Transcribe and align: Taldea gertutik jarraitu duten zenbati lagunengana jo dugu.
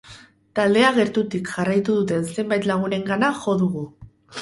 Taldea 0.59 0.87
gertutik 0.95 1.53
jarraitu 1.57 1.99
duten 2.01 2.27
zenbati 2.33 2.75
lagunengana 2.75 3.33
jo 3.45 3.59
dugu. 3.65 3.89